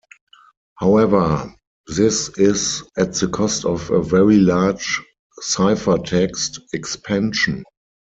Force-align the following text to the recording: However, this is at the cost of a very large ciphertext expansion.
However, 0.79 1.53
this 1.85 2.29
is 2.39 2.81
at 2.97 3.13
the 3.13 3.27
cost 3.27 3.65
of 3.65 3.91
a 3.91 4.01
very 4.01 4.37
large 4.39 4.99
ciphertext 5.43 6.59
expansion. 6.73 7.63